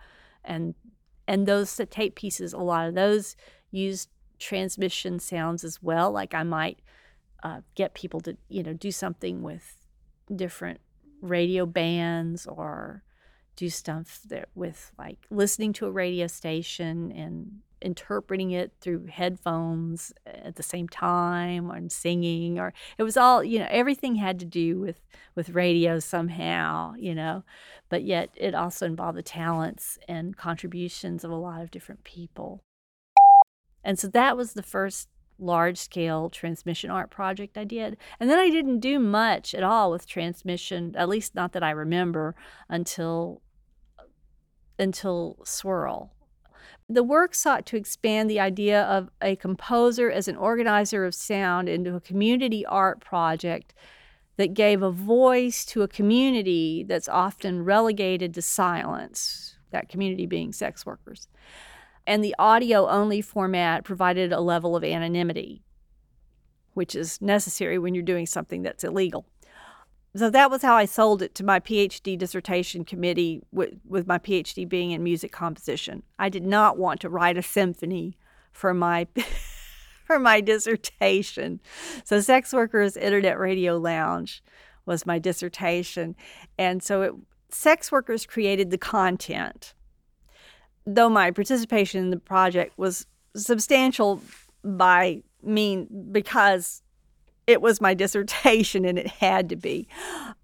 And 0.46 0.76
and 1.28 1.48
those 1.48 1.82
tape 1.90 2.14
pieces, 2.14 2.54
a 2.54 2.60
lot 2.60 2.88
of 2.88 2.94
those 2.94 3.36
used 3.72 4.10
transmission 4.38 5.18
sounds 5.18 5.64
as 5.64 5.82
well. 5.82 6.12
Like 6.12 6.36
I 6.36 6.44
might 6.44 6.80
uh, 7.42 7.62
get 7.74 7.96
people 7.96 8.22
to, 8.22 8.38
you 8.50 8.62
know, 8.62 8.74
do 8.74 8.92
something 8.92 9.42
with 9.42 9.76
different 10.34 10.80
radio 11.22 11.66
bands 11.66 12.46
or 12.46 13.04
do 13.56 13.68
stuff 13.68 14.20
that 14.28 14.50
with 14.54 14.92
like 15.00 15.18
listening 15.32 15.74
to 15.74 15.88
a 15.88 15.92
radio 15.92 16.28
station 16.28 17.12
and 17.12 17.62
interpreting 17.82 18.52
it 18.52 18.72
through 18.82 19.06
headphones 19.06 20.12
at 20.26 20.56
the 20.56 20.64
same 20.64 20.88
time 20.90 21.70
and 21.70 21.92
singing 21.92 22.60
or 22.60 22.74
it 22.98 23.04
was 23.04 23.16
all 23.16 23.44
you 23.44 23.60
know 23.60 23.68
everything 23.70 24.16
had 24.16 24.40
to 24.40 24.46
do 24.46 24.80
with 24.80 25.02
with 25.36 25.50
radio 25.50 26.00
somehow 26.00 26.94
you 26.98 27.14
know 27.14 27.44
but 27.90 28.04
yet 28.04 28.30
it 28.36 28.56
also 28.56 28.86
involved 28.86 29.18
the 29.18 29.24
talents 29.24 30.00
and 30.08 30.38
contributions 30.38 31.24
of 31.24 31.32
a 31.32 31.36
lot 31.36 31.62
of 31.62 31.70
different 31.70 32.04
people 32.04 32.62
and 33.84 34.00
so 34.00 34.08
that 34.08 34.36
was 34.36 34.54
the 34.54 34.64
first 34.64 35.08
large 35.40 35.78
scale 35.78 36.30
transmission 36.30 36.90
art 36.90 37.10
project 37.10 37.58
I 37.58 37.64
did. 37.64 37.98
And 38.20 38.30
then 38.30 38.40
I 38.40 38.50
didn't 38.50 38.80
do 38.80 39.00
much 39.00 39.54
at 39.54 39.64
all 39.64 39.92
with 39.92 40.08
transmission, 40.08 40.96
at 40.96 41.10
least 41.10 41.36
not 41.36 41.54
that 41.54 41.64
I 41.64 41.72
remember, 41.72 42.36
until 42.70 43.42
until 44.80 45.38
Swirl. 45.44 46.14
The 46.90 47.04
work 47.04 47.36
sought 47.36 47.66
to 47.68 47.78
expand 47.78 48.30
the 48.30 48.40
idea 48.40 48.84
of 48.84 49.10
a 49.22 49.36
composer 49.36 50.10
as 50.10 50.28
an 50.28 50.38
organizer 50.38 51.06
of 51.06 51.14
sound 51.14 51.68
into 51.68 51.96
a 51.96 52.02
community 52.02 52.66
art 52.66 53.02
project 53.02 53.74
that 54.38 54.54
gave 54.54 54.82
a 54.82 54.92
voice 54.92 55.66
to 55.66 55.82
a 55.82 55.88
community 55.88 56.84
that's 56.88 57.10
often 57.10 57.64
relegated 57.64 58.34
to 58.36 58.42
silence, 58.42 59.58
that 59.72 59.90
community 59.90 60.26
being 60.26 60.54
sex 60.54 60.86
workers. 60.86 61.28
And 62.06 62.24
the 62.24 62.36
audio 62.40 62.88
only 62.88 63.22
format 63.22 63.84
provided 63.84 64.32
a 64.32 64.40
level 64.40 64.76
of 64.76 64.84
anonymity, 64.84 65.64
which 66.74 66.96
is 66.96 67.20
necessary 67.22 67.78
when 67.78 67.94
you're 67.94 68.04
doing 68.04 68.26
something 68.26 68.62
that's 68.62 68.84
illegal 68.84 69.26
so 70.18 70.30
that 70.30 70.50
was 70.50 70.62
how 70.62 70.76
I 70.76 70.86
sold 70.86 71.22
it 71.22 71.36
to 71.36 71.44
my 71.44 71.60
PhD 71.60 72.18
dissertation 72.18 72.84
committee 72.86 73.42
with, 73.52 73.74
with 73.86 74.08
my 74.08 74.18
PhD 74.18 74.68
being 74.68 74.92
in 74.92 75.04
music 75.04 75.32
composition. 75.32 76.04
I 76.18 76.30
did 76.30 76.46
not 76.46 76.78
want 76.78 77.02
to 77.02 77.10
write 77.10 77.38
a 77.38 77.42
symphony 77.42 78.18
for 78.52 78.74
my 78.74 79.08
for 80.06 80.20
my 80.20 80.40
dissertation. 80.40 81.60
So 82.06 82.22
sex 82.22 82.54
workers 82.54 82.96
internet 82.96 83.38
radio 83.38 83.78
lounge 83.78 84.42
was 84.86 85.06
my 85.06 85.20
dissertation. 85.20 86.16
And 86.58 86.82
so 86.82 87.02
it, 87.02 87.14
sex 87.50 87.92
workers 87.92 88.26
created 88.26 88.72
the 88.72 88.78
content. 88.78 89.74
Though 90.86 91.10
my 91.10 91.32
participation 91.32 92.06
in 92.06 92.10
the 92.10 92.18
project 92.18 92.78
was 92.78 93.06
substantial 93.36 94.22
by 94.64 95.24
mean 95.44 95.88
because 96.12 96.82
it 97.48 97.62
was 97.62 97.82
my 97.82 97.94
dissertation 98.04 98.86
and 98.86 99.00
it 99.00 99.08
had 99.08 99.50
to 99.50 99.56
be. 99.56 99.88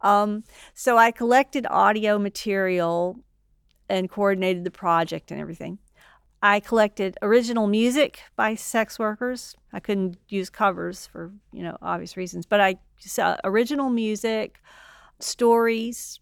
Um, 0.02 0.44
so 0.74 0.98
I 0.98 1.12
collected 1.12 1.68
audio 1.70 2.18
material 2.18 3.20
and 3.90 4.10
coordinated 4.10 4.64
the 4.64 4.72
project 4.72 5.30
and 5.30 5.40
everything. 5.40 5.78
I 6.42 6.60
collected 6.60 7.18
original 7.22 7.68
music 7.68 8.22
by 8.36 8.56
sex 8.56 9.00
workers. 9.00 9.56
I 9.72 9.80
couldn't 9.80 10.18
use 10.28 10.50
covers 10.50 11.08
for 11.08 11.32
you 11.54 11.64
know 11.64 11.78
obvious 11.82 12.18
reasons, 12.18 12.46
but 12.46 12.60
I 12.60 12.76
saw 13.00 13.38
original 13.46 13.90
music, 13.90 14.60
stories, 15.20 16.20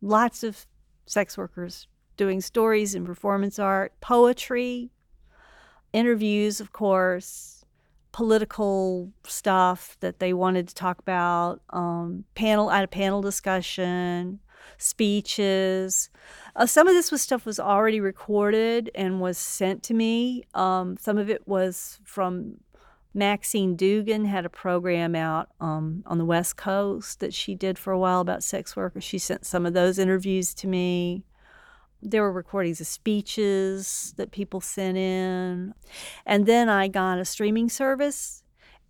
lots 0.00 0.42
of 0.42 0.66
sex 1.04 1.36
workers 1.36 1.86
doing 2.16 2.40
stories 2.40 2.94
and 2.94 3.04
performance 3.06 3.58
art, 3.58 3.92
poetry, 4.00 4.90
interviews, 5.92 6.60
of 6.60 6.72
course, 6.72 7.57
political 8.12 9.12
stuff 9.24 9.96
that 10.00 10.18
they 10.18 10.32
wanted 10.32 10.68
to 10.68 10.74
talk 10.74 10.98
about. 10.98 11.60
Um, 11.70 12.24
panel, 12.34 12.68
had 12.68 12.84
a 12.84 12.88
panel 12.88 13.20
discussion, 13.20 14.40
speeches. 14.76 16.10
Uh, 16.56 16.66
some 16.66 16.88
of 16.88 16.94
this 16.94 17.10
was 17.10 17.22
stuff 17.22 17.46
was 17.46 17.60
already 17.60 18.00
recorded 18.00 18.90
and 18.94 19.20
was 19.20 19.38
sent 19.38 19.82
to 19.84 19.94
me. 19.94 20.44
Um, 20.54 20.96
some 20.98 21.18
of 21.18 21.30
it 21.30 21.46
was 21.46 22.00
from 22.04 22.58
Maxine 23.14 23.74
Doogan 23.74 24.26
had 24.26 24.44
a 24.44 24.50
program 24.50 25.14
out 25.14 25.48
um, 25.60 26.02
on 26.06 26.18
the 26.18 26.24
West 26.24 26.56
Coast 26.56 27.20
that 27.20 27.34
she 27.34 27.54
did 27.54 27.78
for 27.78 27.92
a 27.92 27.98
while 27.98 28.20
about 28.20 28.42
sex 28.42 28.76
workers. 28.76 29.04
She 29.04 29.18
sent 29.18 29.46
some 29.46 29.66
of 29.66 29.72
those 29.72 29.98
interviews 29.98 30.54
to 30.54 30.66
me 30.66 31.24
there 32.02 32.22
were 32.22 32.32
recordings 32.32 32.80
of 32.80 32.86
speeches 32.86 34.14
that 34.16 34.30
people 34.30 34.60
sent 34.60 34.96
in. 34.96 35.74
And 36.24 36.46
then 36.46 36.68
I 36.68 36.88
got 36.88 37.18
a 37.18 37.24
streaming 37.24 37.68
service 37.68 38.42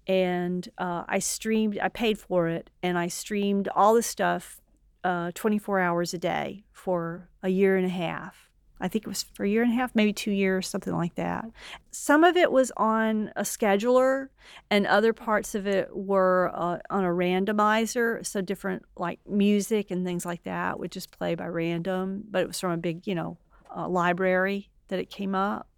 and 0.06 0.68
uh, 0.78 1.04
I 1.06 1.18
streamed, 1.18 1.78
I 1.82 1.88
paid 1.88 2.18
for 2.18 2.48
it, 2.48 2.70
and 2.82 2.98
I 2.98 3.08
streamed 3.08 3.68
all 3.74 3.94
the 3.94 4.02
stuff 4.02 4.60
uh, 5.04 5.32
24 5.34 5.80
hours 5.80 6.14
a 6.14 6.18
day 6.18 6.64
for 6.72 7.28
a 7.42 7.50
year 7.50 7.76
and 7.76 7.86
a 7.86 7.90
half. 7.90 8.47
I 8.80 8.88
think 8.88 9.04
it 9.04 9.08
was 9.08 9.24
for 9.34 9.44
a 9.44 9.48
year 9.48 9.62
and 9.62 9.72
a 9.72 9.74
half, 9.74 9.94
maybe 9.94 10.12
two 10.12 10.30
years, 10.30 10.68
something 10.68 10.94
like 10.94 11.16
that. 11.16 11.46
Some 11.90 12.22
of 12.24 12.36
it 12.36 12.52
was 12.52 12.70
on 12.76 13.32
a 13.34 13.42
scheduler, 13.42 14.28
and 14.70 14.86
other 14.86 15.12
parts 15.12 15.54
of 15.54 15.66
it 15.66 15.88
were 15.94 16.50
uh, 16.54 16.78
on 16.90 17.04
a 17.04 17.08
randomizer. 17.08 18.24
So 18.24 18.40
different 18.40 18.84
like 18.96 19.20
music 19.26 19.90
and 19.90 20.06
things 20.06 20.24
like 20.24 20.44
that 20.44 20.78
would 20.78 20.92
just 20.92 21.10
play 21.10 21.34
by 21.34 21.46
random, 21.46 22.24
but 22.30 22.42
it 22.42 22.48
was 22.48 22.60
from 22.60 22.72
a 22.72 22.76
big, 22.76 23.06
you 23.06 23.14
know, 23.14 23.36
uh, 23.76 23.88
library 23.88 24.70
that 24.88 24.98
it 24.98 25.10
came 25.10 25.34
up. 25.34 25.68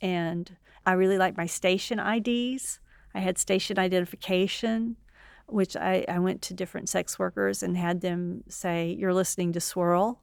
And 0.00 0.56
I 0.84 0.92
really 0.92 1.18
liked 1.18 1.36
my 1.36 1.46
station 1.46 2.00
IDs. 2.00 2.80
I 3.14 3.20
had 3.20 3.38
station 3.38 3.78
identification, 3.78 4.96
which 5.46 5.76
I, 5.76 6.04
I 6.08 6.18
went 6.18 6.42
to 6.42 6.54
different 6.54 6.88
sex 6.88 7.18
workers 7.18 7.62
and 7.62 7.76
had 7.76 8.00
them 8.00 8.42
say, 8.48 8.96
You're 8.98 9.14
listening 9.14 9.52
to 9.52 9.60
Swirl 9.60 10.20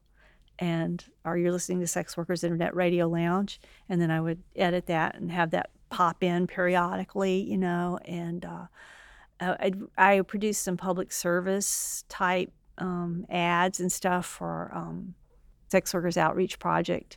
and 0.60 1.02
or 1.24 1.38
you're 1.38 1.52
listening 1.52 1.80
to 1.80 1.86
Sex 1.86 2.16
Workers 2.16 2.44
Internet 2.44 2.76
Radio 2.76 3.08
Lounge, 3.08 3.60
and 3.88 4.00
then 4.00 4.10
I 4.10 4.20
would 4.20 4.42
edit 4.54 4.86
that 4.86 5.16
and 5.16 5.32
have 5.32 5.50
that 5.50 5.70
pop 5.88 6.22
in 6.22 6.46
periodically, 6.46 7.40
you 7.40 7.56
know, 7.56 7.98
and 8.04 8.44
uh, 8.44 8.66
I, 9.40 9.72
I 9.96 10.20
produced 10.20 10.62
some 10.62 10.76
public 10.76 11.12
service 11.12 12.04
type 12.08 12.52
um, 12.78 13.26
ads 13.30 13.80
and 13.80 13.90
stuff 13.90 14.26
for 14.26 14.70
um, 14.74 15.14
Sex 15.70 15.94
Workers 15.94 16.16
Outreach 16.18 16.58
Project 16.58 17.16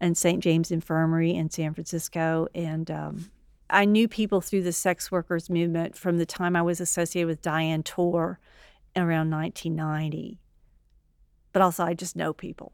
and 0.00 0.16
St. 0.18 0.42
James 0.42 0.72
Infirmary 0.72 1.32
in 1.34 1.50
San 1.50 1.72
Francisco, 1.72 2.48
and 2.54 2.90
um, 2.90 3.30
I 3.70 3.84
knew 3.84 4.08
people 4.08 4.40
through 4.40 4.64
the 4.64 4.72
sex 4.72 5.10
workers 5.12 5.48
movement 5.48 5.96
from 5.96 6.18
the 6.18 6.26
time 6.26 6.56
I 6.56 6.62
was 6.62 6.80
associated 6.80 7.28
with 7.28 7.42
Diane 7.42 7.84
Torr 7.84 8.38
around 8.96 9.30
1990 9.30 10.41
but 11.52 11.62
also 11.62 11.84
I 11.84 11.94
just 11.94 12.16
know 12.16 12.32
people. 12.32 12.72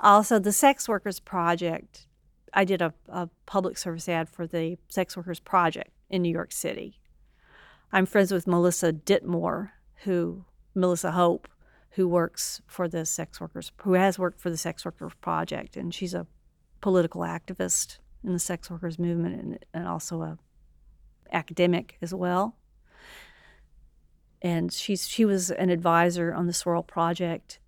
Also, 0.00 0.38
the 0.38 0.52
Sex 0.52 0.88
Workers 0.88 1.20
Project, 1.20 2.06
I 2.52 2.64
did 2.64 2.80
a, 2.80 2.94
a 3.08 3.28
public 3.46 3.76
service 3.76 4.08
ad 4.08 4.28
for 4.28 4.46
the 4.46 4.78
Sex 4.88 5.16
Workers 5.16 5.40
Project 5.40 5.90
in 6.08 6.22
New 6.22 6.32
York 6.32 6.52
City. 6.52 7.00
I'm 7.92 8.06
friends 8.06 8.32
with 8.32 8.46
Melissa 8.46 8.92
Ditmore, 8.92 9.72
who, 10.04 10.44
Melissa 10.74 11.12
Hope, 11.12 11.48
who 11.90 12.08
works 12.08 12.60
for 12.66 12.88
the 12.88 13.06
sex 13.06 13.40
workers, 13.40 13.70
who 13.82 13.92
has 13.92 14.18
worked 14.18 14.40
for 14.40 14.50
the 14.50 14.56
Sex 14.56 14.84
Workers 14.84 15.12
Project, 15.20 15.76
and 15.76 15.94
she's 15.94 16.14
a 16.14 16.26
political 16.80 17.20
activist 17.22 17.98
in 18.24 18.32
the 18.32 18.38
sex 18.38 18.70
workers 18.70 18.98
movement 18.98 19.40
and, 19.40 19.64
and 19.72 19.86
also 19.86 20.22
a 20.22 20.38
academic 21.32 21.96
as 22.00 22.12
well 22.14 22.56
and 24.44 24.70
she's 24.70 25.08
she 25.08 25.24
was 25.24 25.50
an 25.50 25.70
advisor 25.70 26.32
on 26.32 26.46
the 26.46 26.52
Swirl 26.52 26.82
project. 26.82 27.58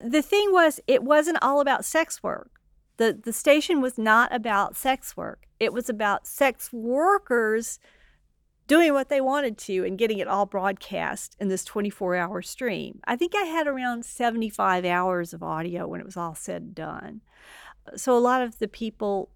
The 0.00 0.22
thing 0.22 0.50
was, 0.50 0.80
it 0.86 1.04
wasn't 1.04 1.38
all 1.42 1.60
about 1.60 1.84
sex 1.84 2.22
work. 2.22 2.50
the 2.96 3.20
The 3.22 3.34
station 3.34 3.82
was 3.82 3.98
not 3.98 4.34
about 4.34 4.76
sex 4.76 5.14
work. 5.14 5.46
It 5.60 5.74
was 5.74 5.90
about 5.90 6.26
sex 6.26 6.72
workers 6.72 7.78
doing 8.66 8.94
what 8.94 9.10
they 9.10 9.20
wanted 9.20 9.58
to 9.58 9.84
and 9.84 9.98
getting 9.98 10.18
it 10.18 10.28
all 10.28 10.46
broadcast 10.46 11.36
in 11.38 11.48
this 11.48 11.64
24 11.64 12.16
hour 12.16 12.40
stream. 12.40 13.00
I 13.04 13.16
think 13.16 13.34
I 13.34 13.42
had 13.42 13.66
around 13.66 14.06
75 14.06 14.86
hours 14.86 15.34
of 15.34 15.42
audio 15.42 15.86
when 15.86 16.00
it 16.00 16.06
was 16.06 16.16
all 16.16 16.34
said 16.34 16.62
and 16.62 16.74
done. 16.74 17.20
So 17.96 18.16
a 18.16 18.18
lot 18.18 18.40
of 18.40 18.58
the 18.58 18.68
people 18.68 19.28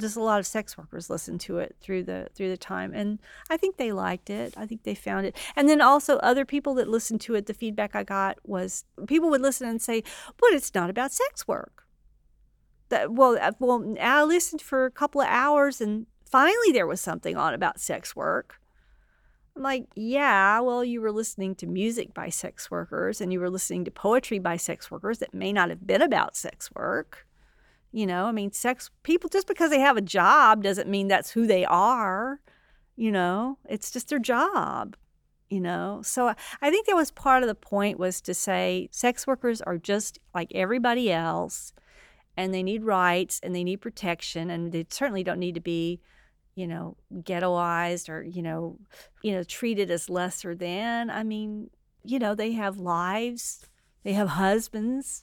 just 0.00 0.16
a 0.16 0.22
lot 0.22 0.38
of 0.38 0.46
sex 0.46 0.76
workers 0.76 1.10
listened 1.10 1.40
to 1.42 1.58
it 1.58 1.76
through 1.80 2.04
the 2.04 2.28
through 2.34 2.48
the 2.48 2.56
time 2.56 2.92
and 2.94 3.18
I 3.50 3.56
think 3.56 3.76
they 3.76 3.92
liked 3.92 4.30
it. 4.30 4.54
I 4.56 4.66
think 4.66 4.82
they 4.82 4.94
found 4.94 5.26
it. 5.26 5.36
And 5.56 5.68
then 5.68 5.80
also 5.80 6.16
other 6.18 6.44
people 6.44 6.74
that 6.74 6.88
listened 6.88 7.20
to 7.22 7.34
it, 7.34 7.46
the 7.46 7.54
feedback 7.54 7.94
I 7.94 8.04
got 8.04 8.38
was 8.44 8.84
people 9.06 9.30
would 9.30 9.42
listen 9.42 9.68
and 9.68 9.82
say, 9.82 10.02
"But 10.38 10.52
it's 10.52 10.74
not 10.74 10.90
about 10.90 11.12
sex 11.12 11.46
work." 11.46 11.84
That 12.88 13.12
well, 13.12 13.38
uh, 13.40 13.52
well, 13.58 13.94
I 14.00 14.22
listened 14.24 14.62
for 14.62 14.86
a 14.86 14.90
couple 14.90 15.20
of 15.20 15.28
hours 15.28 15.80
and 15.80 16.06
finally 16.24 16.72
there 16.72 16.86
was 16.86 17.00
something 17.00 17.36
on 17.36 17.54
about 17.54 17.80
sex 17.80 18.16
work. 18.16 18.60
I'm 19.58 19.64
like, 19.64 19.86
yeah, 19.96 20.60
well, 20.60 20.84
you 20.84 21.00
were 21.00 21.10
listening 21.10 21.56
to 21.56 21.66
music 21.66 22.14
by 22.14 22.28
sex 22.28 22.70
workers 22.70 23.20
and 23.20 23.32
you 23.32 23.40
were 23.40 23.50
listening 23.50 23.84
to 23.86 23.90
poetry 23.90 24.38
by 24.38 24.56
sex 24.56 24.88
workers 24.88 25.18
that 25.18 25.34
may 25.34 25.52
not 25.52 25.68
have 25.68 25.84
been 25.84 26.00
about 26.00 26.36
sex 26.36 26.70
work. 26.72 27.26
You 27.92 28.06
know, 28.06 28.26
I 28.26 28.32
mean, 28.32 28.52
sex 28.52 28.90
people, 29.02 29.30
just 29.30 29.46
because 29.46 29.70
they 29.70 29.80
have 29.80 29.96
a 29.96 30.02
job 30.02 30.62
doesn't 30.62 30.88
mean 30.88 31.08
that's 31.08 31.30
who 31.30 31.46
they 31.46 31.64
are. 31.64 32.40
You 32.96 33.12
know, 33.12 33.58
it's 33.68 33.90
just 33.90 34.08
their 34.08 34.18
job. 34.18 34.96
You 35.48 35.60
know, 35.60 36.00
so 36.02 36.34
I 36.60 36.70
think 36.70 36.86
that 36.86 36.94
was 36.94 37.10
part 37.10 37.42
of 37.42 37.48
the 37.48 37.54
point 37.54 37.98
was 37.98 38.20
to 38.22 38.34
say 38.34 38.90
sex 38.92 39.26
workers 39.26 39.62
are 39.62 39.78
just 39.78 40.18
like 40.34 40.52
everybody 40.54 41.10
else 41.10 41.72
and 42.36 42.52
they 42.52 42.62
need 42.62 42.84
rights 42.84 43.40
and 43.42 43.54
they 43.54 43.64
need 43.64 43.80
protection 43.80 44.50
and 44.50 44.72
they 44.72 44.86
certainly 44.90 45.24
don't 45.24 45.38
need 45.38 45.54
to 45.54 45.60
be 45.62 46.00
you 46.58 46.66
know, 46.66 46.96
ghettoized 47.22 48.08
or, 48.08 48.24
you 48.24 48.42
know, 48.42 48.76
you 49.22 49.30
know, 49.30 49.44
treated 49.44 49.92
as 49.92 50.10
lesser 50.10 50.56
than. 50.56 51.08
I 51.08 51.22
mean, 51.22 51.70
you 52.02 52.18
know, 52.18 52.34
they 52.34 52.50
have 52.50 52.78
lives, 52.78 53.64
they 54.02 54.12
have 54.14 54.30
husbands. 54.30 55.22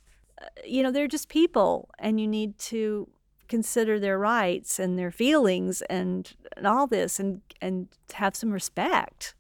You 0.66 0.84
know, 0.84 0.92
they're 0.92 1.08
just 1.08 1.30
people 1.30 1.90
and 2.00 2.20
you 2.20 2.28
need 2.28 2.58
to 2.60 3.08
consider 3.48 4.00
their 4.00 4.18
rights 4.18 4.80
and 4.80 4.98
their 4.98 5.12
feelings 5.12 5.82
and, 5.84 6.34
and 6.58 6.66
all 6.66 6.88
this 6.88 7.20
and 7.20 7.42
and 7.62 7.88
have 8.14 8.36
some 8.36 8.52
respect, 8.52 9.36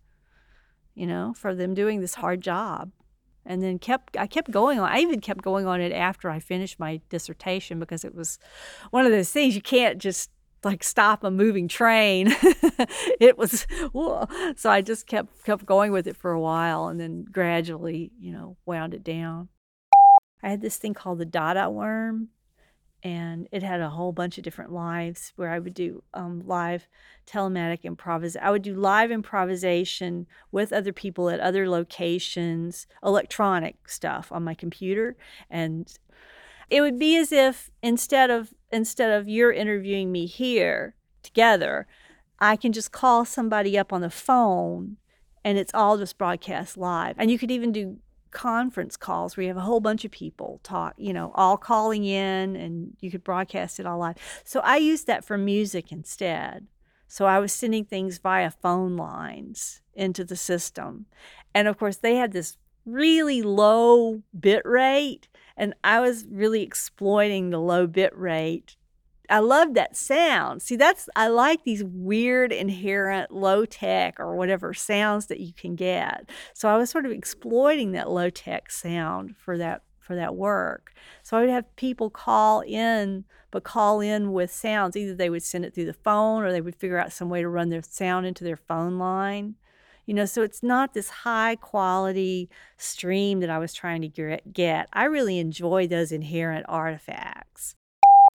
you 0.93 1.07
know, 1.07 1.33
for 1.35 1.55
them 1.55 1.73
doing 1.73 2.01
this 2.01 2.15
hard 2.15 2.41
job. 2.41 2.91
And 3.47 3.61
then 3.61 3.77
kept 3.77 4.17
I 4.17 4.25
kept 4.25 4.49
going 4.49 4.79
on. 4.79 4.89
I 4.89 4.99
even 4.99 5.21
kept 5.21 5.41
going 5.41 5.67
on 5.67 5.79
it 5.79 5.91
after 5.91 6.29
I 6.29 6.39
finished 6.39 6.79
my 6.79 6.99
dissertation 7.09 7.79
because 7.79 8.03
it 8.03 8.15
was 8.15 8.39
one 8.89 9.05
of 9.05 9.11
those 9.11 9.31
things 9.31 9.55
you 9.55 9.61
can't 9.61 9.99
just 9.99 10.31
like 10.63 10.83
stop 10.83 11.23
a 11.23 11.29
moving 11.29 11.67
train. 11.67 12.27
it 13.19 13.37
was 13.37 13.67
whoa. 13.91 14.27
so 14.55 14.69
I 14.69 14.81
just 14.81 15.05
kept 15.05 15.45
kept 15.45 15.65
going 15.65 15.91
with 15.91 16.07
it 16.07 16.17
for 16.17 16.31
a 16.31 16.39
while 16.39 16.87
and 16.87 16.99
then 16.99 17.23
gradually, 17.31 18.11
you 18.19 18.31
know, 18.31 18.57
wound 18.65 18.95
it 18.95 19.03
down. 19.03 19.49
I 20.45 20.49
had 20.49 20.61
this 20.61 20.77
thing 20.77 20.93
called 20.93 21.17
the 21.17 21.25
Dada 21.25 21.71
worm 21.71 22.29
and 23.01 23.47
it 23.51 23.63
had 23.63 23.81
a 23.81 23.89
whole 23.89 24.11
bunch 24.11 24.37
of 24.37 24.43
different 24.43 24.71
lives 24.71 25.33
where 25.35 25.49
I 25.49 25.57
would 25.57 25.73
do 25.73 26.03
um, 26.13 26.43
live 26.45 26.87
telematic 27.27 27.83
improvisation. 27.83 28.45
I 28.45 28.51
would 28.51 28.61
do 28.61 28.75
live 28.75 29.09
improvisation 29.09 30.27
with 30.51 30.71
other 30.71 30.93
people 30.93 31.31
at 31.31 31.39
other 31.39 31.67
locations, 31.67 32.85
electronic 33.03 33.89
stuff 33.89 34.31
on 34.31 34.43
my 34.43 34.53
computer, 34.53 35.17
and 35.49 35.91
it 36.69 36.81
would 36.81 36.99
be 36.99 37.17
as 37.17 37.31
if 37.31 37.71
instead 37.81 38.29
of 38.29 38.53
instead 38.71 39.11
of 39.11 39.27
you're 39.27 39.51
interviewing 39.51 40.11
me 40.11 40.27
here 40.27 40.95
together, 41.23 41.87
I 42.39 42.55
can 42.55 42.71
just 42.71 42.91
call 42.91 43.25
somebody 43.25 43.77
up 43.77 43.91
on 43.91 44.01
the 44.01 44.09
phone 44.11 44.97
and 45.43 45.59
it's 45.59 45.73
all 45.75 45.97
just 45.99 46.17
broadcast 46.17 46.75
live. 46.75 47.15
And 47.19 47.29
you 47.29 47.37
could 47.37 47.51
even 47.51 47.71
do 47.71 47.97
conference 48.35 48.97
calls 48.97 49.35
where 49.35 49.45
you 49.45 49.47
have 49.47 49.57
a 49.57 49.61
whole 49.61 49.79
bunch 49.79 50.03
of 50.03 50.11
people 50.11 50.59
talk, 50.61 50.93
you 50.97 51.13
know, 51.13 51.31
all 51.35 51.55
calling 51.55 52.03
in 52.03 52.57
and 52.57 52.95
you 52.99 53.09
could 53.09 53.23
broadcast 53.23 53.79
it 53.79 53.85
all 53.85 53.97
live. 53.97 54.17
So 54.43 54.59
I 54.59 54.75
used 54.75 55.07
that 55.07 55.23
for 55.23 55.37
music 55.37 55.89
instead. 55.91 56.67
So 57.07 57.25
I 57.25 57.39
was 57.39 57.53
sending 57.53 57.85
things 57.85 58.17
via 58.17 58.51
phone 58.51 58.97
lines 58.97 59.81
into 59.93 60.25
the 60.25 60.35
system. 60.35 61.05
And 61.53 61.69
of 61.69 61.77
course, 61.77 61.95
they 61.95 62.15
had 62.15 62.33
this 62.33 62.57
really 62.85 63.41
low 63.41 64.21
bit 64.37 64.63
rate 64.65 65.29
and 65.55 65.73
I 65.81 66.01
was 66.01 66.25
really 66.29 66.61
exploiting 66.61 67.49
the 67.49 67.59
low 67.59 67.87
bit 67.87 68.15
rate. 68.17 68.75
I 69.29 69.39
love 69.39 69.73
that 69.73 69.95
sound. 69.95 70.61
See, 70.61 70.75
that's 70.75 71.09
I 71.15 71.27
like 71.27 71.63
these 71.63 71.83
weird 71.83 72.51
inherent 72.51 73.31
low 73.31 73.65
tech 73.65 74.19
or 74.19 74.35
whatever 74.35 74.73
sounds 74.73 75.27
that 75.27 75.39
you 75.39 75.53
can 75.53 75.75
get. 75.75 76.29
So 76.53 76.69
I 76.69 76.77
was 76.77 76.89
sort 76.89 77.05
of 77.05 77.11
exploiting 77.11 77.91
that 77.93 78.09
low 78.09 78.29
tech 78.29 78.71
sound 78.71 79.35
for 79.37 79.57
that 79.57 79.81
for 79.99 80.15
that 80.15 80.35
work. 80.35 80.93
So 81.23 81.35
I 81.35 81.41
would 81.41 81.49
have 81.49 81.75
people 81.75 82.09
call 82.09 82.61
in, 82.61 83.25
but 83.49 83.63
call 83.63 84.01
in 84.01 84.31
with 84.31 84.51
sounds. 84.51 84.95
Either 84.95 85.15
they 85.15 85.29
would 85.29 85.43
send 85.43 85.65
it 85.65 85.73
through 85.73 85.85
the 85.85 85.93
phone 85.93 86.43
or 86.43 86.51
they 86.51 86.61
would 86.61 86.75
figure 86.75 86.99
out 86.99 87.11
some 87.11 87.29
way 87.29 87.41
to 87.41 87.49
run 87.49 87.69
their 87.69 87.81
sound 87.81 88.25
into 88.25 88.43
their 88.43 88.55
phone 88.55 88.99
line. 88.99 89.55
You 90.05 90.13
know, 90.13 90.25
so 90.25 90.43
it's 90.43 90.61
not 90.61 90.93
this 90.93 91.09
high 91.09 91.55
quality 91.55 92.49
stream 92.77 93.39
that 93.39 93.49
I 93.49 93.57
was 93.57 93.73
trying 93.73 94.03
to 94.03 94.39
get. 94.53 94.87
I 94.93 95.05
really 95.05 95.39
enjoy 95.39 95.87
those 95.87 96.11
inherent 96.11 96.67
artifacts. 96.69 97.75